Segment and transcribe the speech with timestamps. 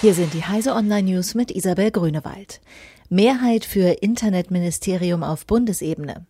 [0.00, 2.62] Hier sind die Heise Online News mit Isabel Grünewald.
[3.10, 6.24] Mehrheit für Internetministerium auf Bundesebene.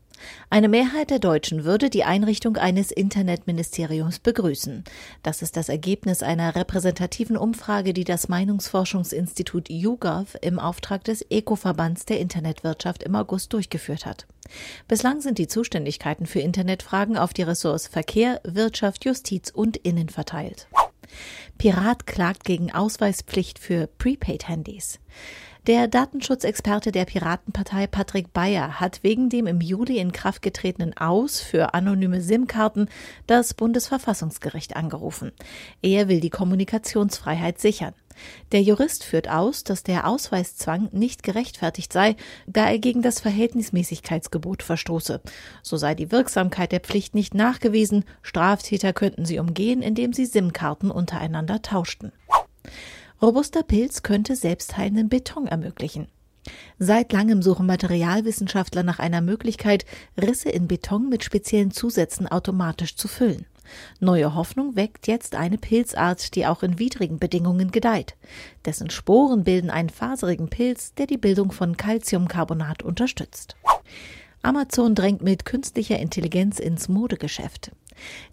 [0.51, 4.83] Eine Mehrheit der Deutschen würde die Einrichtung eines Internetministeriums begrüßen.
[5.23, 12.07] Das ist das Ergebnis einer repräsentativen Umfrage, die das Meinungsforschungsinstitut YouGov im Auftrag des ECO-Verbands
[12.07, 14.27] der Internetwirtschaft im August durchgeführt hat.
[14.89, 20.67] Bislang sind die Zuständigkeiten für Internetfragen auf die Ressorts Verkehr, Wirtschaft, Justiz und Innen verteilt.
[21.61, 24.99] Pirat klagt gegen Ausweispflicht für Prepaid-Handys.
[25.67, 31.41] Der Datenschutzexperte der Piratenpartei Patrick Bayer hat wegen dem im Juli in Kraft getretenen Aus
[31.41, 32.89] für anonyme SIM-Karten
[33.27, 35.33] das Bundesverfassungsgericht angerufen.
[35.83, 37.93] Er will die Kommunikationsfreiheit sichern.
[38.53, 42.17] Der Jurist führt aus, dass der Ausweiszwang nicht gerechtfertigt sei,
[42.47, 45.21] da er gegen das Verhältnismäßigkeitsgebot verstoße.
[45.63, 50.91] So sei die Wirksamkeit der Pflicht nicht nachgewiesen, Straftäter könnten sie umgehen, indem sie SIM-Karten
[50.91, 52.13] untereinander tauschten.
[53.23, 56.09] Robuster Pilz könnte selbstheilenden Beton ermöglichen.
[56.79, 59.85] Seit langem suchen Materialwissenschaftler nach einer Möglichkeit,
[60.21, 63.45] Risse in Beton mit speziellen Zusätzen automatisch zu füllen.
[63.99, 68.17] Neue Hoffnung weckt jetzt eine Pilzart, die auch in widrigen Bedingungen gedeiht.
[68.65, 73.57] Dessen Sporen bilden einen faserigen Pilz, der die Bildung von Calciumcarbonat unterstützt.
[74.43, 77.73] Amazon drängt mit künstlicher Intelligenz ins Modegeschäft.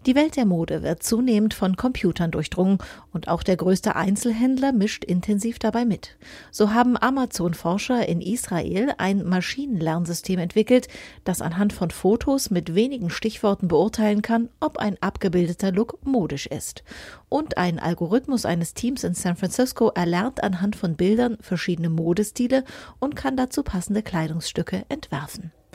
[0.06, 2.78] Die Welt der Mode wird zunehmend von Computern durchdrungen
[3.12, 6.16] und auch der größte Einzelhändler mischt intensiv dabei mit.
[6.50, 10.88] So haben Amazon-Forscher in Israel ein Maschinenlernsystem entwickelt,
[11.24, 16.84] das anhand von Fotos mit wenigen Stichworten beurteilen kann, ob ein abgebildeter Look modisch ist.
[17.28, 22.64] Und ein Algorithmus eines Teams in San Francisco erlernt anhand von Bildern verschiedene Modestile
[22.98, 25.52] und kann dazu passende Kleidungsstücke entwerfen.